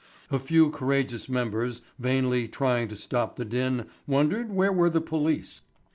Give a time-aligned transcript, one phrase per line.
[0.31, 5.61] A few courageous members vainly trying to stop the din wondered where were the police.